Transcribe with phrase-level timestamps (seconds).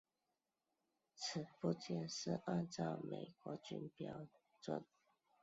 [1.15, 4.27] 此部件是按照美国军用标
[4.59, 4.83] 准。